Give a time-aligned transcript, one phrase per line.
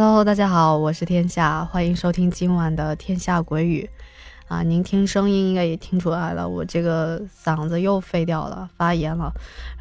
[0.00, 3.90] Hello，大家好，我是天下，欢迎收听今晚的《天下鬼语》
[4.54, 4.62] 啊！
[4.62, 9.32] 您听声音应该也听出来了，我这个嗓子又废掉了，发炎了。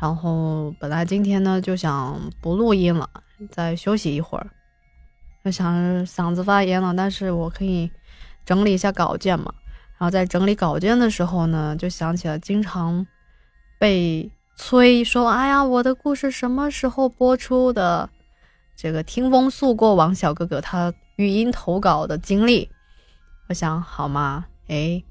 [0.01, 3.07] 然后本来今天呢就想不录音了，
[3.51, 4.47] 再休息一会儿。
[5.45, 7.91] 就想嗓子发炎了，但是我可以
[8.43, 9.53] 整理一下稿件嘛。
[9.99, 13.05] 然后在整理稿件的时候呢，就想起了经常
[13.77, 18.09] 被催说：“哎呀，我的故事什么时候播出的？”
[18.77, 22.69] 这个听风速过往小哥哥他语音投稿的经历，
[23.49, 24.45] 我想好吗？
[24.67, 25.03] 哎，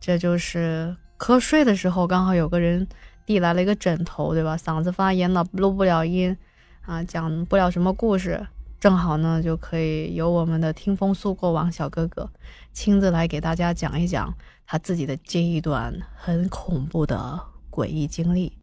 [0.00, 2.84] 这就是瞌睡的时候刚好有个人
[3.24, 4.56] 递来了一个枕头，对吧？
[4.56, 6.36] 嗓子发炎了，录不了音
[6.84, 8.44] 啊，讲不了什么故事，
[8.80, 12.28] 正好呢就可以由我们的听风速过往小哥哥
[12.72, 14.34] 亲自来给大家讲一讲
[14.66, 18.58] 他自己的这一段很恐怖的诡异经历。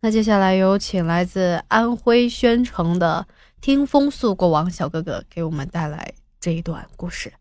[0.00, 3.24] 那接下来有请来自安徽宣城的。
[3.62, 7.32] 听风速过往小哥哥给我们带来这一段故事。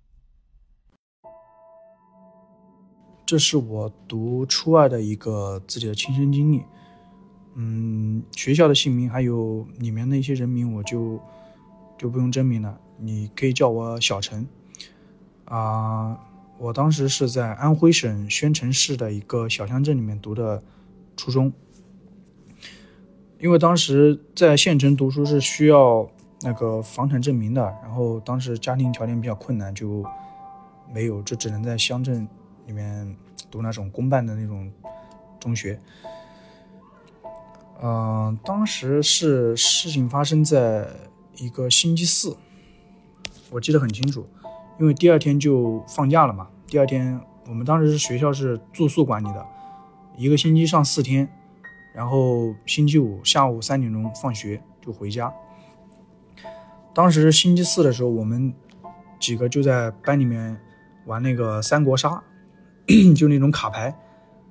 [3.25, 6.61] 这是我读初二的一个自己的亲身经历。
[7.55, 11.19] 嗯，学校的姓名还有里面的一些人名，我就
[11.97, 14.47] 就不用真名了，你可以叫我小陈。
[15.45, 16.15] 啊，
[16.59, 20.61] 我当时是在安徽省宣城市的一个小乡镇里面读的
[21.17, 21.51] 初中。
[23.41, 26.07] 因为当时在县城读书是需要
[26.41, 30.05] 那个房产证明的，然后当时家庭条件比较困难，就
[30.93, 32.27] 没有，就只能在乡镇
[32.67, 33.15] 里面
[33.49, 34.71] 读那种公办的那种
[35.39, 35.79] 中学。
[37.81, 40.87] 嗯，当时是事情发生在
[41.37, 42.37] 一个星期四，
[43.49, 44.27] 我记得很清楚，
[44.79, 46.47] 因为第二天就放假了嘛。
[46.67, 49.43] 第二天我们当时是学校是住宿管理的，
[50.15, 51.27] 一个星期上四天。
[51.93, 55.33] 然后星期五下午三点钟放学就回家。
[56.93, 58.53] 当时星期四的时候，我们
[59.19, 60.59] 几个就在班里面
[61.05, 62.21] 玩那个三国杀，
[63.15, 63.95] 就那种卡牌，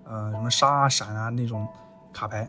[0.05, 1.67] 呃，什么杀啊、闪啊那种
[2.13, 2.49] 卡牌。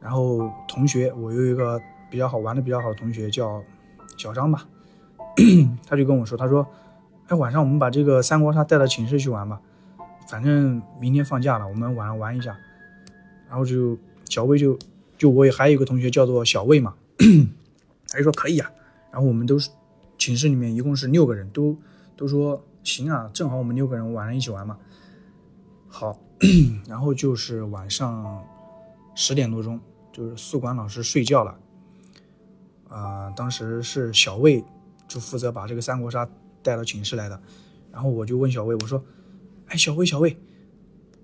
[0.00, 3.60] 然后同学，我有一个比较好玩的、比较好的同学叫
[4.16, 4.66] 小张吧，
[5.88, 6.64] 他就跟我说：“他说，
[7.26, 9.60] 哎，晚上我们把这个三国杀带到寝室去玩吧，
[10.28, 12.56] 反正明天放假了，我们晚上玩一下。”
[13.48, 13.96] 然后就
[14.28, 14.78] 小魏就
[15.16, 16.94] 就我也还有一个同学叫做小魏嘛，
[18.08, 18.70] 他就说可以啊。
[19.10, 19.70] 然后我们都是
[20.18, 21.76] 寝室里面一共是六个人，都
[22.16, 24.76] 都说行啊，正好我们六个人晚上一起玩嘛。
[25.88, 26.18] 好，
[26.86, 28.44] 然后就是晚上
[29.14, 29.80] 十点多钟，
[30.12, 31.58] 就是宿管老师睡觉了。
[32.88, 34.62] 啊，当时是小魏
[35.08, 36.28] 就负责把这个三国杀
[36.62, 37.40] 带到寝室来的。
[37.90, 39.02] 然后我就问小魏，我说
[39.68, 40.36] ：“哎，小魏，小魏，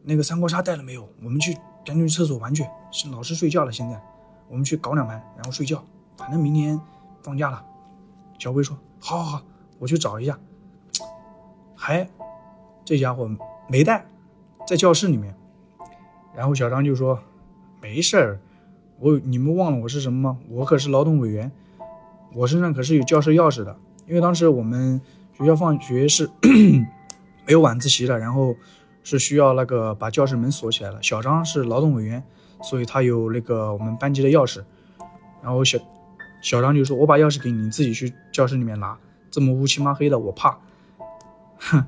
[0.04, 1.06] 那个三国杀带了没有？
[1.22, 1.54] 我们去。”
[1.84, 2.64] 赶紧去厕所玩去，
[3.10, 3.72] 老师睡觉了。
[3.72, 4.00] 现在
[4.48, 5.82] 我们去搞两盘，然后睡觉。
[6.16, 6.80] 反正明天
[7.22, 7.64] 放假了。
[8.38, 9.42] 小薇说：“好好好，
[9.78, 10.38] 我去找一下。”
[11.74, 12.08] 还
[12.84, 13.28] 这家伙
[13.68, 14.06] 没带，
[14.66, 15.34] 在教室里面。
[16.34, 17.18] 然后小张就说
[17.80, 18.40] ：“没事儿，
[18.98, 20.38] 我你们忘了我是什么吗？
[20.48, 21.50] 我可是劳动委员，
[22.34, 23.76] 我身上可是有教室钥匙的。
[24.06, 25.00] 因为当时我们
[25.32, 26.30] 学校放学是
[27.46, 28.54] 没有晚自习的，然后。”
[29.02, 31.02] 是需要那个把教室门锁起来了。
[31.02, 32.22] 小张是劳动委员，
[32.62, 34.62] 所以他有那个我们班级的钥匙。
[35.42, 35.78] 然后小
[36.40, 38.96] 小张就说：“我把钥匙给你，你自己去教室里面拿。
[39.30, 40.58] 这么乌漆麻黑的，我怕。”
[41.58, 41.84] 哼。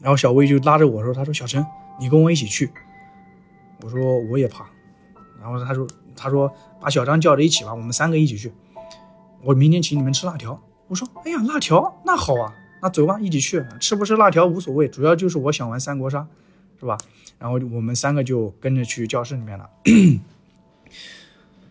[0.00, 1.64] 然后小薇就拉着我说：“他说小陈，
[1.98, 2.70] 你跟我一起去。”
[3.82, 4.66] 我说：“我也怕。”
[5.40, 8.52] 然后他说：“他说把小张叫着一起吧，我们三个一起去。
[9.42, 16.26] 我明天请你们吃辣条。”我说：“哎呀，辣条那好啊。”那走吧，一起去吃不吃辣条无所谓，主要就是我想玩三国杀，
[16.78, 16.96] 是吧？
[17.38, 19.70] 然后我们三个就跟着去教室里面了。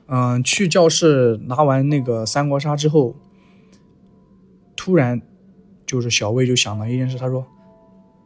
[0.07, 3.16] 嗯，去教室拿完那个三国杀之后，
[4.75, 5.22] 突然
[5.85, 7.46] 就是小魏就想了一件事，他说：“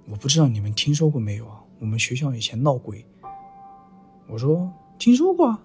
[0.09, 1.61] 我不知道你们听说过没有啊？
[1.79, 3.05] 我们学校以前闹鬼。”
[4.27, 5.63] 我说：“听说过啊，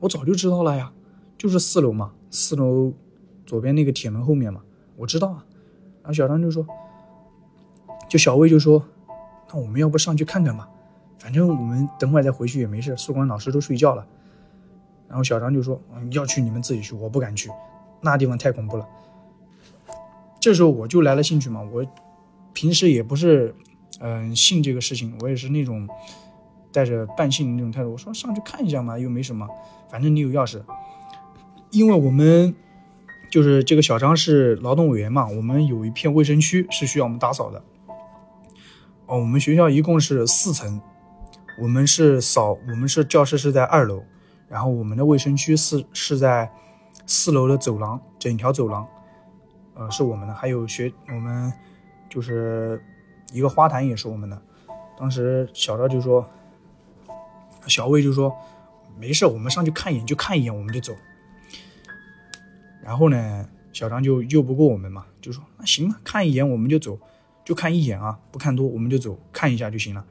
[0.00, 0.92] 我早就知道了呀，
[1.36, 2.92] 就是四楼嘛，四楼
[3.44, 4.62] 左边那个铁门后面嘛，
[4.96, 5.44] 我知道啊。”
[6.06, 6.64] 然后小张就说
[8.08, 8.80] ：“就小魏就说，
[9.50, 10.68] 那我们要不上去看看吧？
[11.18, 12.96] 反正我们等会再回去也没事。
[12.96, 14.06] 宿管老师都睡觉了。”
[15.08, 17.50] 然后小张就说：“嗯，要去你们自己去，我不敢去，
[18.02, 18.86] 那地方太恐怖了。”
[20.38, 21.84] 这时候我就来了兴趣嘛，我
[22.52, 23.52] 平时也不是
[23.98, 25.88] 嗯信这个事情，我也是那种
[26.70, 27.90] 带着半信的那种态度。
[27.90, 29.48] 我说上去看一下嘛，又没什么，
[29.90, 30.62] 反正你有钥匙，
[31.72, 32.54] 因为我们。
[33.30, 37.62] 就是这个小张是劳动委员嘛，我们有一片卫生区是需要我们打扫的。
[39.06, 40.80] 哦，我们学校一共是四层，
[41.60, 44.02] 我们是扫，我们是教室是在二楼，
[44.48, 46.50] 然后我们的卫生区是是在
[47.06, 48.86] 四楼的走廊，整条走廊，
[49.74, 51.52] 呃，是我们的，还有学我们
[52.08, 52.82] 就是
[53.32, 54.40] 一个花坛也是我们的。
[54.98, 56.28] 当时小赵就说，
[57.66, 58.34] 小魏就说，
[58.98, 60.92] 没事，我们上去看一眼，就看一眼，我们就走。
[62.86, 66.96] 然后呢，小张就拗不过我们嘛，就说那行吧，看一眼我们就走，
[67.44, 70.04] 就看一眼啊，不看多我们就走，看一下就行了。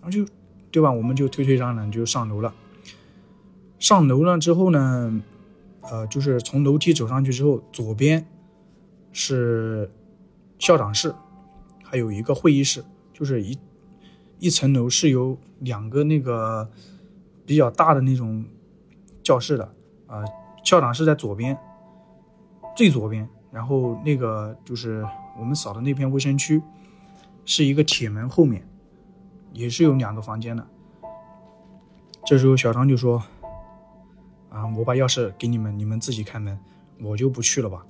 [0.00, 0.26] 然后就，
[0.70, 0.90] 对吧？
[0.90, 2.54] 我们就推推搡搡就上楼了。
[3.78, 5.22] 上楼了之后呢，
[5.82, 8.26] 呃，就是从楼梯走上去之后，左边
[9.12, 9.90] 是
[10.58, 11.14] 校长室，
[11.84, 12.82] 还有一个会议室，
[13.12, 13.58] 就是一
[14.38, 16.70] 一层楼是有两个那个
[17.44, 18.46] 比较大的那种
[19.22, 19.74] 教室的
[20.06, 20.24] 啊。
[20.64, 21.56] 校长室在左边，
[22.78, 25.04] 最左边，然后那个就是
[25.36, 26.62] 我们扫的那片卫生区，
[27.44, 28.64] 是一个铁门后面，
[29.52, 30.64] 也是有两个房间的。
[32.24, 33.20] 这时候小张就说。
[34.50, 34.64] 啊！
[34.78, 36.58] 我把钥匙给你们，你们自己开门，
[37.02, 37.84] 我就不去了吧。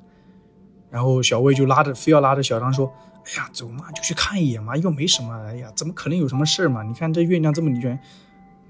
[0.90, 2.92] 然后小魏就拉着，非要拉着小张说
[3.24, 5.32] ：“哎呀，走嘛，就去看一眼嘛，又没什么。
[5.46, 6.82] 哎呀，怎么可能有什么事儿嘛？
[6.82, 7.96] 你看这月亮这么圆。”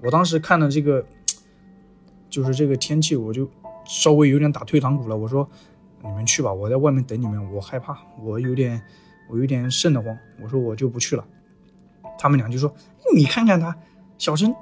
[0.03, 1.03] 我当时看了这个，
[2.29, 3.49] 就是这个天气，我就
[3.85, 5.17] 稍微有点打退堂鼓了。
[5.17, 5.49] 我说
[6.03, 7.53] ：“你们去吧，我在外面等你们。
[7.53, 8.81] 我害怕，我有点，
[9.29, 11.25] 我有点瘆得慌。”我说：“我就不去了。”
[12.17, 12.73] 他们俩就说
[13.15, 13.75] ：“你看看他，
[14.17, 14.53] 小声。”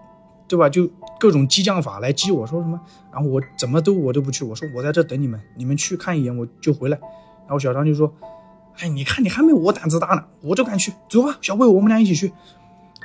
[0.47, 0.69] 对吧？
[0.69, 0.89] 就
[1.19, 2.79] 各种激将法来激我，说什么？
[3.11, 4.45] 然后我怎么都我都不去。
[4.45, 6.97] 我说我在这等你们，你们去看一眼我就回来。
[7.41, 8.13] 然后小张就说
[8.79, 10.93] ：“哎，你看你还没我胆子大呢，我就敢去。
[11.09, 12.31] 走吧，小魏，我们俩一起去。”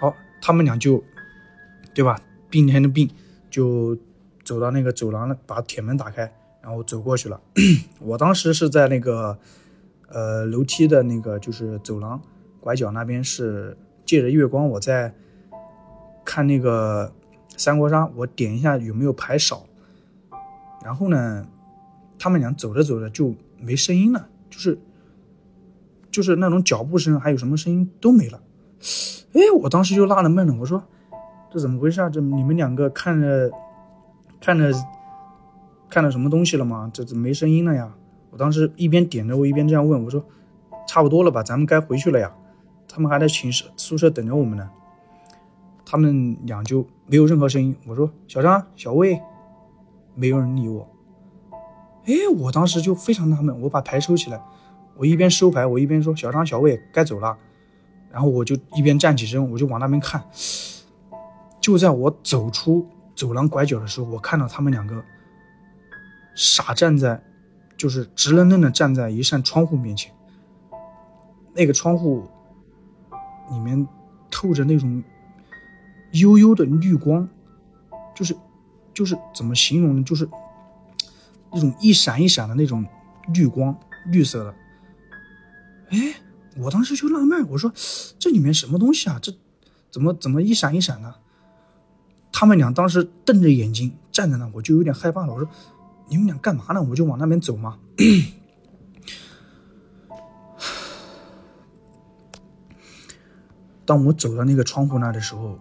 [0.00, 1.02] 好，他们俩就，
[1.94, 2.20] 对吧？
[2.48, 3.10] 并肩的并，
[3.50, 3.98] 就
[4.44, 6.32] 走到那个走廊了，把铁门打开，
[6.62, 7.40] 然后走过去了。
[8.00, 9.36] 我当时是在那个
[10.08, 12.18] 呃楼梯的那个就是走廊
[12.60, 13.76] 拐角那边，是
[14.06, 15.12] 借着月光我在
[16.24, 17.12] 看那个。
[17.54, 19.66] 三国杀，我点一下有没有牌少，
[20.82, 21.46] 然后呢，
[22.18, 24.78] 他们俩走着走着就没声音了，就是
[26.10, 28.40] 就是那种脚步声，还有什么声音都没了。
[29.34, 30.82] 哎，我当时就纳了闷了，我说
[31.52, 32.08] 这怎么回事啊？
[32.08, 33.50] 这你们两个看着
[34.40, 34.72] 看着
[35.92, 36.90] 看到什么东西了吗？
[36.90, 37.92] 这怎么没声音了呀？
[38.30, 40.24] 我当时一边点着，我一边这样问，我说
[40.88, 42.32] 差不多了吧，咱们该回去了呀。
[42.88, 44.70] 他们还在寝室宿舍等着我们呢。
[45.84, 47.76] 他们俩就没有任何声音。
[47.86, 49.20] 我说：“小张、小魏，
[50.14, 50.88] 没有人理我。”
[52.08, 53.60] 哎，我当时就非常纳闷。
[53.60, 54.42] 我把牌收起来，
[54.96, 57.36] 我一边收牌，我一边说：“小张、小魏，该走了。”
[58.10, 60.24] 然后我就一边站起身，我就往那边看。
[61.60, 65.04] 就在我走出走廊拐角的时候，我看到他们两个
[66.34, 67.22] 傻站在，
[67.76, 70.12] 就是直愣愣的站在一扇窗户面前。
[71.54, 72.28] 那个窗户
[73.50, 73.86] 里面
[74.30, 75.02] 透着那种。
[76.16, 77.26] 悠悠的绿光，
[78.14, 78.36] 就是，
[78.92, 80.02] 就是怎么形容呢？
[80.02, 80.28] 就是
[81.50, 82.84] 那种一闪一闪的那种
[83.32, 83.74] 绿光，
[84.08, 84.54] 绿色的。
[85.88, 86.14] 哎，
[86.58, 87.72] 我当时就纳闷，我说
[88.18, 89.18] 这里面什么东西啊？
[89.22, 89.32] 这
[89.90, 91.14] 怎么怎么一闪一闪的？
[92.30, 95.32] 他们俩当时瞪着眼睛站在那，我就有点害怕了。
[95.32, 95.48] 我说
[96.12, 96.82] 你们俩干嘛呢？
[96.82, 97.78] 我就往那边走嘛。
[103.86, 105.58] 当我走到那个窗户那的时候。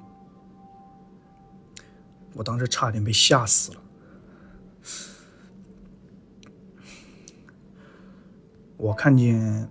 [2.34, 3.81] 我当时差点被吓死了。
[8.77, 9.70] 我看见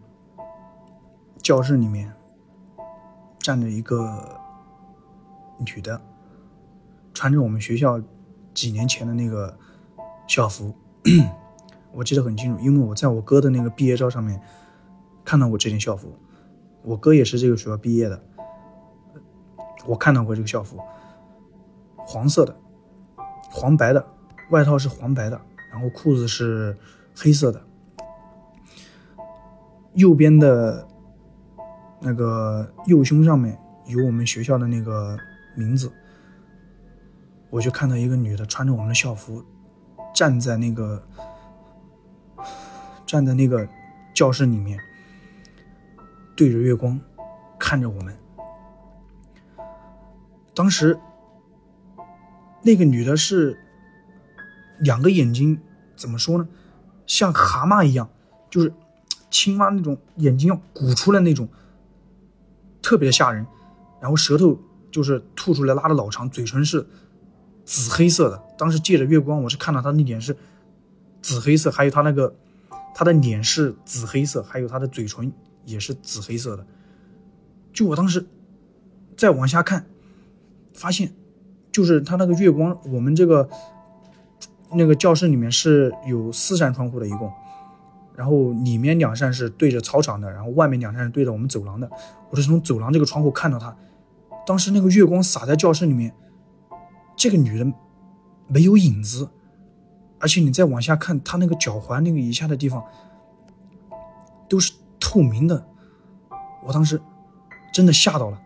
[1.43, 2.13] 教室里面
[3.39, 4.39] 站着一个
[5.59, 6.03] 女的，
[7.15, 7.99] 穿着我们学校
[8.53, 9.59] 几年前的那个
[10.31, 10.73] 校服，
[11.93, 14.41] 我记得很清楚，因为我在我哥的那个毕业照上面
[15.25, 16.17] 看到过这件校服。
[16.85, 18.23] 我哥也是这个学校毕业的，
[19.87, 20.79] 我看到过这个校服。
[21.97, 22.57] 黄色的，
[23.51, 24.07] 黄白的，
[24.51, 25.41] 外套是黄白的，
[25.73, 26.79] 然后裤子是
[27.17, 27.61] 黑色的。
[29.95, 30.87] 右边的
[32.01, 35.19] 那个右胸上面有我们学校的那个
[35.57, 35.91] 名字。
[37.51, 39.45] 我就看到一个女的穿着我们的校服，
[40.21, 41.03] 站在那个
[43.07, 43.67] 站在那个
[44.13, 44.79] 教室里面，
[46.37, 47.01] 对着月光
[47.59, 48.15] 看着我们。
[50.55, 51.01] 当时。
[52.63, 53.59] 那个女的是
[54.81, 55.59] 两个眼睛，
[55.97, 56.47] 怎么说呢？
[57.07, 58.11] 像蛤蟆一样，
[58.51, 58.71] 就是
[59.31, 61.49] 青蛙那种眼睛要鼓出来那种，
[62.83, 63.47] 特别吓人。
[63.99, 64.61] 然后舌头
[64.93, 66.87] 就是吐出来拉的老长，嘴唇是
[67.71, 68.43] 紫黑色的。
[68.59, 70.37] 当时借着月光，我是看到他那脸是
[71.23, 72.35] 紫黑色，还有他那个
[72.93, 75.33] 他的脸是紫黑色，还有他的嘴唇
[75.65, 76.67] 也是紫黑色的。
[77.73, 78.27] 就我当时
[79.17, 79.87] 再往下看，
[80.75, 81.13] 发现。
[81.71, 83.49] 就是他那个月光，我们这个
[84.73, 87.33] 那个教室里面是有四扇窗户的，一共。
[88.17, 91.89] 然后里面两扇是对着操场的，然后外面两扇是对着我们走廊的。
[92.31, 93.77] 我是从走廊这个窗户看到他，
[94.45, 96.13] 当时那个月光洒在教室里面，
[97.21, 97.75] 这个女人
[98.47, 99.29] 没有影子，
[100.19, 102.83] 而且你再往下看，她那个脚踝那个以下的地方
[104.49, 105.67] 都是透明的。
[106.65, 106.99] 我当时
[107.75, 108.41] 真的吓到了，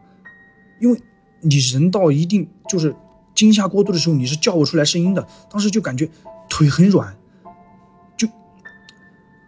[0.81, 1.01] 因为
[1.41, 2.97] 你人到一定就是
[3.33, 5.25] 惊吓过度的时候，你是叫不出来声音的。
[5.49, 6.11] 当时就感觉
[6.49, 7.17] 腿很软。
[8.17, 8.27] 就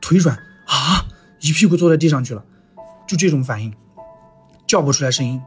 [0.01, 1.03] 腿软啊，
[1.41, 2.45] 一屁股坐在地上去了，
[3.09, 3.75] 就这种反应，
[4.69, 5.43] 叫不出来声音。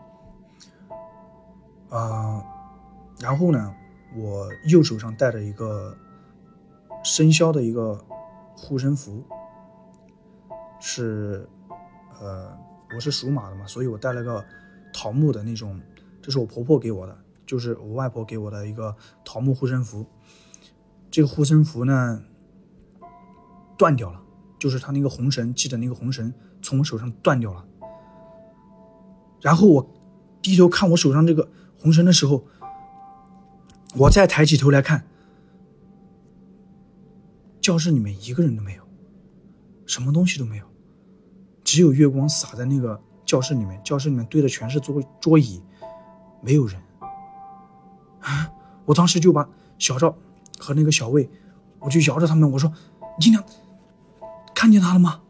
[1.90, 2.44] 啊，
[3.20, 3.76] 然后呢，
[4.16, 5.96] 我右手上戴着一个
[7.04, 8.04] 生肖的一个
[8.56, 9.24] 护身符，
[10.80, 11.48] 是，
[12.20, 12.58] 呃，
[12.96, 14.44] 我是属马的嘛，所以我戴了个
[14.94, 15.80] 桃木的那种，
[16.22, 20.06] 这是我婆婆给我的，就是我外婆给我的一个桃木护身符。
[21.12, 22.24] 这个护身符呢，
[23.78, 24.24] 断掉了。
[24.60, 27.66] 就是他那个红绳系的那个红绳从我手上断掉了，
[29.40, 29.90] 然后我
[30.42, 31.48] 低头看我手上这个
[31.78, 32.46] 红绳的时候，
[33.96, 35.06] 我再抬起头来看，
[37.60, 38.84] 教室里面一个人都没有，
[39.86, 40.66] 什么东西都没有，
[41.64, 45.62] 只有月光洒在那个教室里面，教室里面堆的全是桌桌椅，
[46.42, 46.80] 没有人。
[48.22, 48.52] 啊！
[48.86, 50.14] 我当时就把小赵
[50.60, 51.30] 和那个小魏，
[51.80, 52.72] 我就摇着他们，我说
[53.20, 53.44] ：“你俩。”
[54.54, 55.22] 看见他了吗？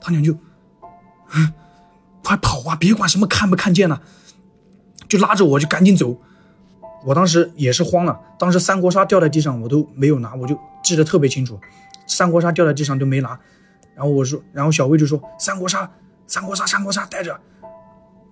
[0.00, 0.32] 他俩就，
[1.34, 1.52] 嗯，
[2.24, 2.74] 快跑啊！
[2.74, 4.02] 别管什么看不看见了，
[5.06, 6.18] 就拉着我就赶紧走。
[7.04, 11.58] 我当时也是慌了，当时三国杀掉在地上，我都没有拿，我就记得特别清楚，
[12.06, 13.38] 三国杀掉在地上都没拿。
[13.94, 15.90] 然后我说，然后小魏就说：“三国杀，
[16.26, 17.38] 三国杀，三国杀带着。”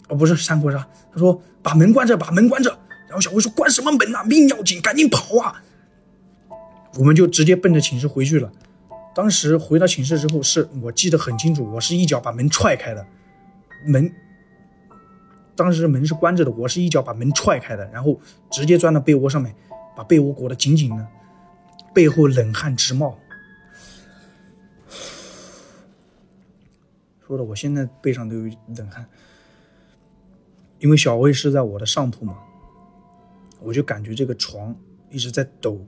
[0.09, 2.71] 哦，不是三国杀，他说把门关着，把门关着。
[3.07, 4.23] 然后小魏说：“关什么门啊？
[4.25, 5.63] 命要紧，赶紧跑啊！”
[6.99, 8.51] 我们就直接奔着寝室回去了。
[9.15, 13.07] 当时回到寝室之后，是我记得很清楚，我是一脚把门踹开的，
[13.87, 14.11] 门，
[15.59, 19.53] 当时门是关着的，我是一脚把门踹开的，然后直接钻到被窝上面，
[19.97, 21.05] 把被窝裹得紧紧的，
[21.93, 23.19] 背后冷汗直冒，
[27.27, 28.45] 说的我现在背上都有
[28.77, 29.05] 冷汗，
[30.79, 32.39] 因为小魏是在我的上铺嘛，
[33.61, 34.73] 我就感觉这个床
[35.11, 35.85] 一直在抖，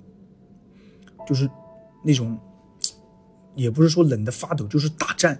[1.24, 1.48] 就是
[2.02, 2.36] 那种。
[3.56, 5.38] 也不是说冷的发抖，就是打颤。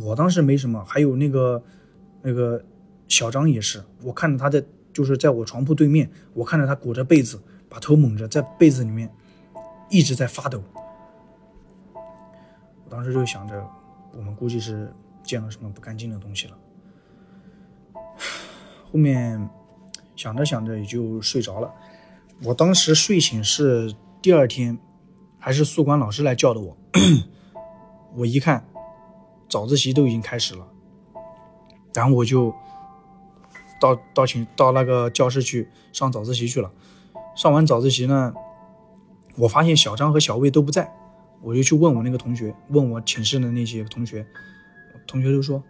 [0.00, 1.62] 我当时没什么，还有那个
[2.26, 2.60] 那个
[3.06, 4.60] 小张也是，我看着他在
[4.92, 9.08] 就是在我床铺对面，我看着他裹着被子，把头蒙着，在被子里面
[9.88, 10.60] 一直在发抖。
[11.94, 13.64] 我当时就想着，
[14.12, 14.92] 我们估计是
[15.22, 16.58] 见了什么不干净的东西了。
[18.90, 19.48] 后面
[20.16, 21.72] 想着想着也就睡着了。
[22.42, 24.76] 我当时睡醒是第二天。
[25.38, 26.76] 还是宿管老师来叫的我，
[28.16, 28.66] 我一看，
[29.48, 30.66] 早自习都已经开始了，
[31.96, 32.54] 然后我就
[33.80, 36.70] 到到寝到那个教室去上早自习去了。
[37.34, 38.34] 上完早自习呢，
[39.36, 40.94] 我发现小张和小魏都不在，
[41.40, 44.26] 我就去问我那个同学，问我寝室的那些同学，
[45.06, 45.62] 同学都说：“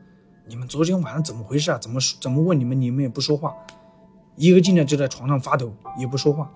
[0.48, 1.78] 你们昨天晚上怎么回事啊？
[1.78, 3.54] 怎么怎么问你们，你们也不说话，
[4.34, 6.50] 一个劲的就在床上发抖，也不说话。”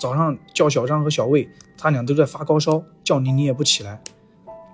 [0.00, 4.00] 早上叫小张和小魏，他俩都在发高烧，叫你你也不起来，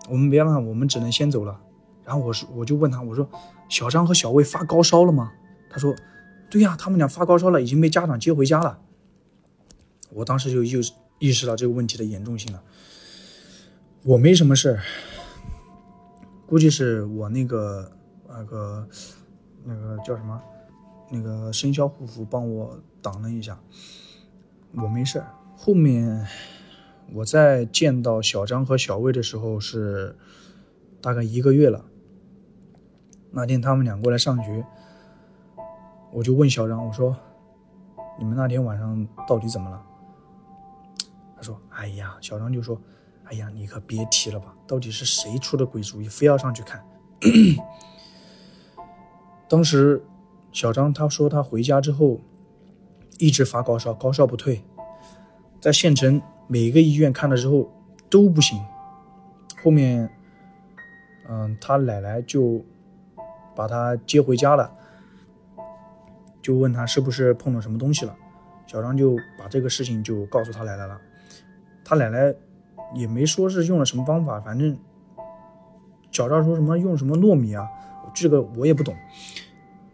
[0.09, 1.59] 我们没办法，我们只能先走了。
[2.04, 3.28] 然后我说，我就问他，我说，
[3.68, 5.32] 小张和小魏发高烧了吗？
[5.70, 5.94] 他说，
[6.50, 8.78] 对呀，他们俩发高烧了，已经被家长接回家了。
[10.11, 10.80] 我当时就意
[11.18, 12.62] 意识到这个问题的严重性了。
[14.02, 14.78] 我没什么事
[16.46, 17.90] 估计是我那个
[18.28, 18.88] 那个
[19.64, 20.40] 那个叫什么，
[21.11, 23.58] 那个生肖护符帮我挡了一下。
[24.76, 25.25] 我没事
[25.56, 26.26] 后面
[27.12, 30.16] 我在见到小张和小魏的时候是
[31.00, 31.84] 大概一个月了。
[33.35, 34.64] 那天他们俩过来上学，
[36.12, 37.17] 我就问小张，我说
[38.19, 39.83] ：“你们那天晚上到底怎么了？”
[41.37, 42.81] 他说：“哎呀。”小张就说
[43.25, 46.83] ：“哎呀，你可别提了吧，到底是谁出的鬼主意，非要上去看？”
[49.49, 50.03] 当时
[50.53, 52.21] 小张他说他回家之后。
[53.21, 54.61] 一直发高烧，高烧不退，
[55.61, 57.71] 在县城每个医院看了之后
[58.11, 58.61] 都不行。
[59.62, 60.11] 后面，
[61.29, 62.61] 嗯，他奶奶就
[63.54, 64.70] 把他接回家了，
[66.42, 68.14] 就问他是不是碰到什么东西了。
[68.66, 71.00] 小张就把这个事情就告诉他奶奶了。
[71.84, 72.34] 他奶奶
[72.94, 74.76] 也没说是用了什么方法，反正
[76.11, 77.68] 小赵说什么用什么糯米啊，
[78.14, 78.94] 这个我也不懂。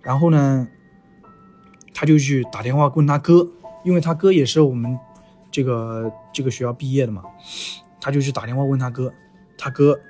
[0.03, 0.69] 然后呢？
[1.93, 3.47] 他就去打电话问他哥，
[3.85, 4.99] 因为他哥也是我们
[5.51, 7.23] 这个这个学校毕业的嘛，
[8.01, 9.13] 他就去打电话问他哥，
[9.59, 10.01] 他哥，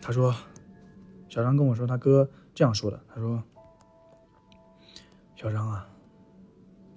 [0.00, 0.32] 他说，
[1.28, 3.42] 小张跟我说他哥这样说的，他说，
[5.36, 5.88] 小张啊，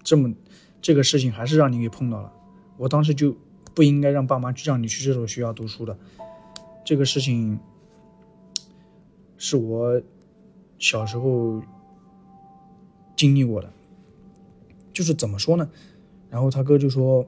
[0.04, 0.34] 这么
[0.82, 2.32] 这个事情还是让你给碰到了，
[2.78, 3.36] 我当时就
[3.74, 5.98] 不应该让爸妈让你去这所学校读书的，
[6.84, 7.60] 这个事情
[9.38, 10.02] 是我
[10.78, 11.62] 小时候
[13.16, 13.72] 经历过的，
[14.94, 15.70] 就是怎么说呢？
[16.30, 17.26] 然后他哥就说，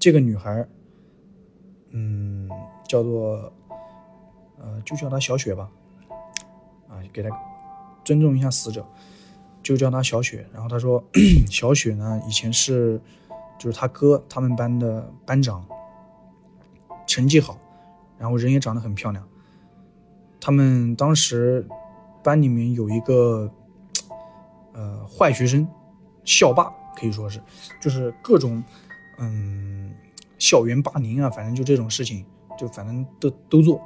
[0.00, 0.68] 这个女孩，
[1.90, 2.48] 嗯，
[2.88, 3.52] 叫做，
[4.58, 5.70] 呃，就叫她小雪吧，
[6.96, 7.30] 啊，给他
[8.04, 8.86] 尊重一下死者，
[9.62, 10.46] 就叫他小雪。
[10.52, 11.02] 然后他说，
[11.50, 13.00] 小雪呢，以前是，
[13.58, 15.64] 就是他哥他们班的班长，
[17.06, 17.58] 成绩好，
[18.18, 19.26] 然后人也长得很漂亮。
[20.40, 21.66] 他们当时
[22.22, 23.50] 班里面有一个，
[24.72, 25.66] 呃，坏学生，
[26.24, 26.72] 校霸。
[26.98, 27.38] 可以说是，
[27.78, 28.64] 就是各种，
[29.18, 29.94] 嗯，
[30.38, 32.24] 校园霸凌啊，反正就这种事情，
[32.58, 33.78] 就反正都都做，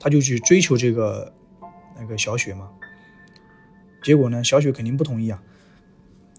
[0.00, 1.30] 他就去追求这个
[1.98, 2.70] 那个小雪嘛。
[4.02, 5.42] 结果呢，小雪肯定不同意啊，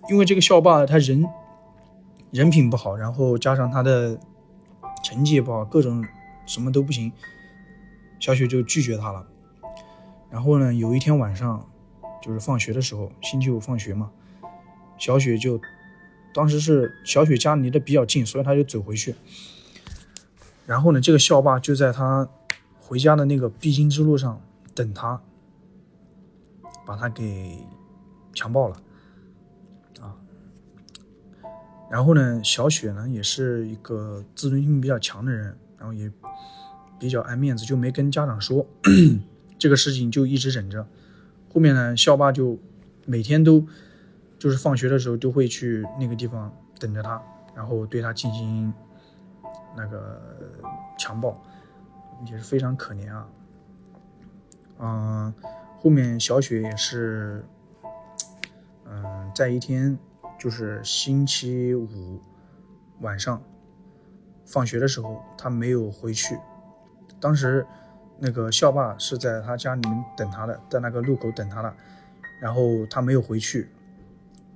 [0.09, 1.25] 因为这个校霸他人
[2.31, 4.19] 人品不好，然后加上他的
[5.03, 6.05] 成绩也不好，各种
[6.45, 7.11] 什么都不行，
[8.19, 9.27] 小雪就拒绝他了。
[10.29, 11.69] 然后呢，有一天晚上，
[12.21, 14.11] 就是放学的时候，星期五放学嘛，
[14.97, 15.59] 小雪就。
[16.31, 19.15] 当时是小雪家离得比较近，所以他就走回去。
[20.67, 22.29] 然后呢，这个校霸就在他
[22.79, 24.39] 回家的那个必经之路上
[24.75, 25.19] 等他，
[26.89, 27.63] 把他给
[28.33, 28.75] 强暴了
[30.01, 30.17] 啊。
[31.91, 36.11] 然后呢，小雪呢也是一个自尊心比较强的人，然后也
[36.97, 38.65] 比较爱面子，就没跟家长说
[39.59, 40.87] 这个事情，就一直忍着。
[41.53, 42.57] 后面呢，校霸就
[43.05, 43.63] 每天都。
[44.39, 47.21] 就是放学的时候都会去那个地方等着他，
[47.53, 48.73] 然后对他进行
[49.75, 50.17] 那个
[50.97, 51.37] 强暴，
[52.25, 53.27] 也是非常可怜啊。
[54.79, 55.33] 嗯，
[55.81, 57.45] 后面小雪也是，
[58.85, 59.97] 嗯，在一天
[60.37, 62.21] 就是星期五
[62.99, 63.41] 晚上
[64.45, 66.37] 放学的时候，他没有回去。
[67.19, 67.65] 当时
[68.17, 71.73] 那个校霸是在他家里面等他的，在那个路口等他的，
[72.41, 73.69] 然后他没有回去。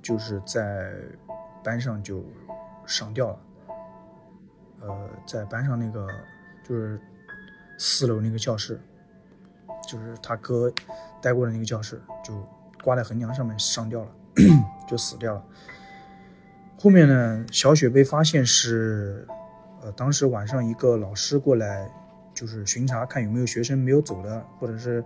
[0.02, 0.92] 就是在
[1.62, 2.22] 班上就
[2.84, 3.38] 上吊了，
[4.82, 6.06] 呃，在班上那个
[6.62, 7.00] 就是
[7.78, 8.78] 四楼那个教室，
[9.88, 10.70] 就是他哥
[11.24, 12.46] 待过的那个教室，就
[12.82, 14.10] 挂在横梁上面上吊了，
[14.86, 15.42] 就死掉了。
[16.78, 19.26] 后面呢，小雪被发现是，
[19.80, 21.90] 呃，当时晚上一个老师过来
[22.34, 25.02] 就是巡查，看有没有学生没有走的，或者是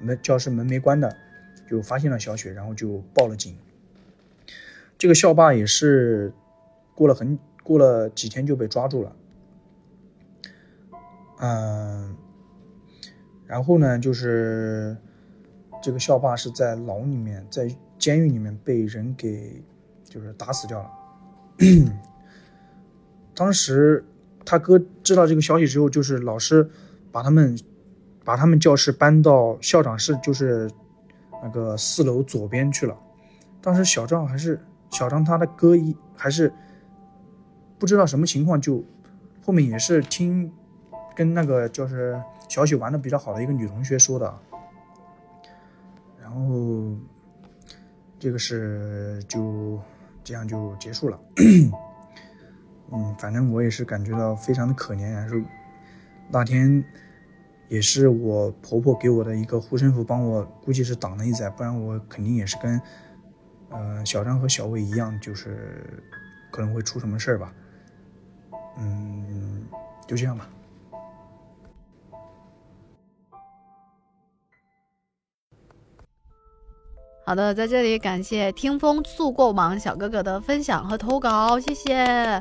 [0.00, 1.16] 门教室门没关的，
[1.68, 3.58] 就发现了小雪，然后就报了警。
[4.96, 6.32] 这个校霸也是
[6.94, 9.16] 过了很过了几天就被抓住了，
[11.40, 12.16] 嗯，
[13.46, 14.96] 然后呢，就是
[15.82, 19.62] 这个校霸是在牢里面，在监狱里面被人给
[20.04, 20.90] 就是打死掉了。
[23.34, 24.04] 当时
[24.44, 26.68] 他哥知道这个消息之后，就是老师
[27.10, 27.58] 把他们
[28.24, 30.70] 把他们教室搬到校长室，就是
[31.42, 32.96] 那个四楼左边去了。
[33.60, 34.60] 当时小张还是。
[34.88, 36.50] 小张他的哥一还是
[37.76, 38.82] 不知道什么情况，就
[39.44, 40.50] 后面也是听
[41.14, 44.32] 跟那个就是小雪玩的比较好的一个女同学说的，
[46.36, 46.94] 然后
[48.18, 49.80] 这个是就
[50.22, 51.18] 这样就结束了。
[52.92, 55.36] 嗯，反正我也是感觉到非常的可怜，然后
[56.30, 56.84] 那天
[57.68, 62.78] 也是我婆婆给我的一个护身符，帮我估计是挡了一载，不然我肯定也是跟。
[63.68, 66.00] 呃，小张和小魏一样，就是
[66.52, 67.52] 可能会出什么事儿吧。
[68.78, 69.64] 嗯，
[70.06, 70.48] 就这样吧。
[77.26, 82.40] 好的，在这里感谢听风速过忙小哥哥的分享和投稿，谢谢。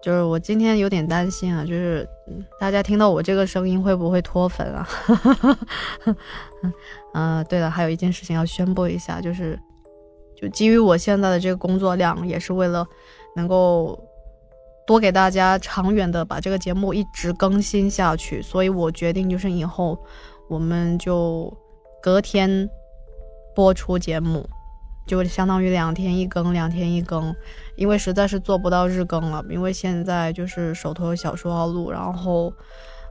[0.00, 2.08] 就是我今天有点担心啊，就是
[2.60, 4.88] 大家听到我这个声音会不会脱粉啊？
[7.14, 9.58] 嗯，对了，还有一件事情要宣布一下，就是。
[10.36, 12.84] 就基于我现在的这个工作量，也是为了
[13.36, 13.96] 能够
[14.84, 19.96] 多给大家长远的把这个节目一直更新下去，所以我决定就是以后
[20.48, 21.56] 我们就
[22.02, 22.68] 隔天
[23.54, 24.48] 播出节目，
[25.06, 27.34] 就相当于两天一更，两天一更，
[27.76, 32.52] 因为实在是做不到日更了，因为现在就是手头有小说要录，然后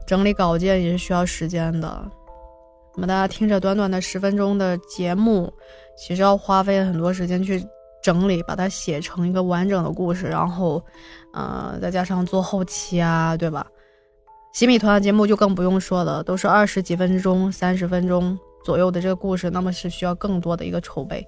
[0.06, 2.10] 整理稿件也是需要时间的。
[2.94, 5.52] 那么大家听着短短的十分钟的节目。
[5.96, 7.64] 其实要花费很多时间去
[8.02, 10.82] 整理，把它写成一个完整的故事，然后，
[11.32, 13.64] 呃，再加上做后期啊，对吧？
[14.52, 21.24] 洗米团的节目就更不用说了，都是二十几分钟、三十分钟左右的这个故事，那么是需要更多的一个筹备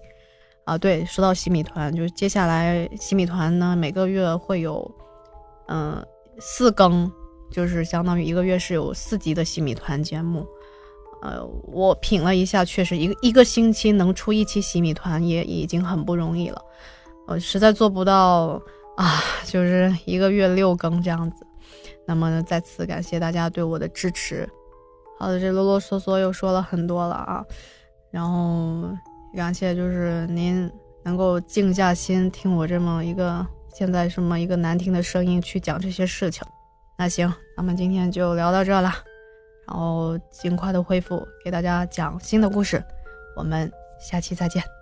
[0.64, 0.76] 啊。
[0.78, 4.90] 对，说到洗米团，就是接下来洗米团呢，每个月会有
[5.68, 6.04] 嗯
[6.38, 7.10] 四更，
[7.50, 10.46] 就是相当于一个月是有四集的洗米团节目。
[11.22, 16.62] 呃，我品了一下，确实一个一个星期能出一期洗米团也已经很不容易了。
[17.26, 18.60] 我实在做不到
[18.96, 21.46] 啊，就是一个月六更这样子。
[22.06, 24.48] 那么再次感谢大家对我的支持。
[25.18, 27.44] 好的，这啰啰嗦嗦又说了很多了啊，
[28.10, 28.88] 然后
[29.34, 30.70] 感谢就是您
[31.04, 36.46] 能够静下心听我这么一个现在这么一个难听的声音去讲这些事情。
[36.98, 38.92] 那行，咱们今天就聊到这了。
[39.66, 42.82] 然后尽快的恢复，给大家讲新的故事。
[43.36, 44.75] 我们下期再见。